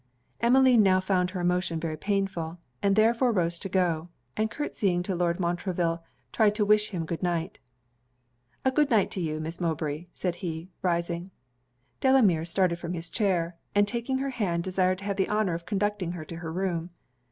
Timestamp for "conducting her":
15.67-16.25